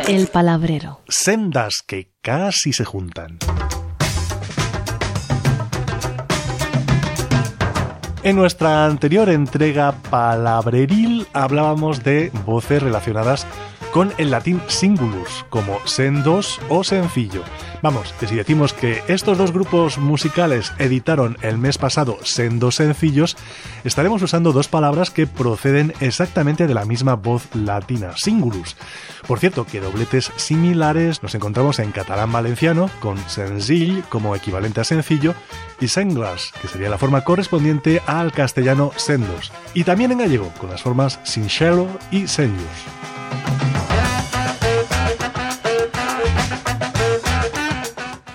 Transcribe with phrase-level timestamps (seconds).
[0.07, 1.01] El palabrero.
[1.09, 3.39] Sendas que casi se juntan.
[8.23, 13.72] En nuestra anterior entrega palabreril hablábamos de voces relacionadas con
[14.17, 17.45] el latín singulus, como sendos o sencillo.
[17.83, 23.37] Vamos, que si decimos que estos dos grupos musicales editaron el mes pasado sendos sencillos,
[23.85, 28.77] estaremos usando dos palabras que proceden exactamente de la misma voz latina, singulus.
[29.27, 34.85] Por cierto, que dobletes similares nos encontramos en catalán valenciano, con senzill como equivalente a
[34.85, 35.35] sencillo,
[35.81, 40.71] y senglas, que sería la forma correspondiente al castellano sendos, y también en gallego, con
[40.71, 43.02] las formas sincero y senyus.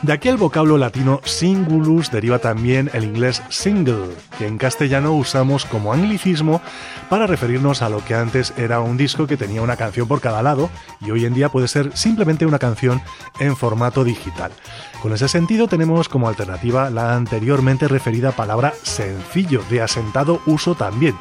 [0.07, 5.91] De aquel vocablo latino singulus deriva también el inglés single, que en castellano usamos como
[5.91, 6.61] anglicismo
[7.09, 10.41] para referirnos a lo que antes era un disco que tenía una canción por cada
[10.41, 10.69] lado
[11.01, 13.01] y hoy en día puede ser simplemente una canción
[13.41, 14.53] en formato digital.
[15.01, 21.15] Con ese sentido tenemos como alternativa la anteriormente referida palabra sencillo, de asentado uso también.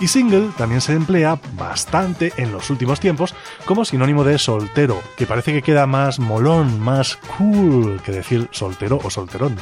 [0.00, 5.26] Y single también se emplea bastante en los últimos tiempos como sinónimo de soltero, que
[5.26, 9.56] parece que queda más molón, más cool que decir soltero o solterón.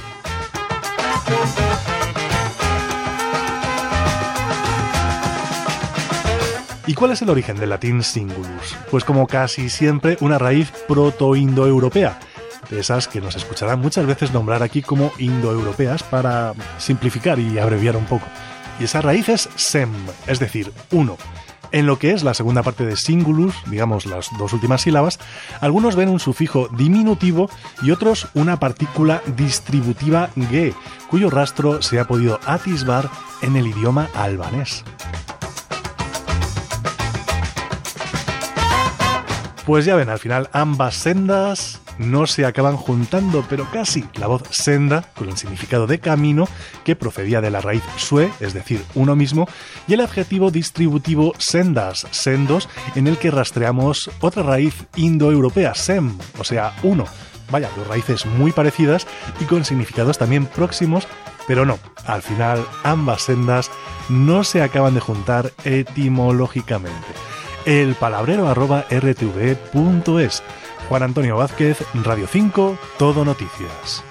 [6.86, 8.76] ¿Y cuál es el origen del latín singulus?
[8.90, 12.18] Pues como casi siempre una raíz proto-indoeuropea,
[12.68, 17.96] de esas que nos escucharán muchas veces nombrar aquí como indoeuropeas para simplificar y abreviar
[17.96, 18.26] un poco.
[18.80, 19.90] Y esa raíz es sem,
[20.26, 21.16] es decir, uno.
[21.72, 25.18] En lo que es la segunda parte de singulus, digamos las dos últimas sílabas,
[25.60, 27.48] algunos ven un sufijo diminutivo
[27.82, 30.74] y otros una partícula distributiva ge,
[31.08, 33.08] cuyo rastro se ha podido atisbar
[33.42, 34.84] en el idioma albanés.
[39.70, 44.04] Pues ya ven, al final ambas sendas no se acaban juntando, pero casi.
[44.14, 46.48] La voz senda, con el significado de camino,
[46.82, 49.46] que procedía de la raíz sue, es decir, uno mismo,
[49.86, 56.42] y el adjetivo distributivo sendas, sendos, en el que rastreamos otra raíz indoeuropea, sem, o
[56.42, 57.04] sea, uno.
[57.52, 59.06] Vaya, dos raíces muy parecidas
[59.40, 61.06] y con significados también próximos,
[61.46, 63.70] pero no, al final ambas sendas
[64.08, 67.29] no se acaban de juntar etimológicamente.
[67.66, 70.42] El palabrero arroba rtv.es
[70.88, 74.02] Juan Antonio Vázquez, Radio 5, Todo Noticias.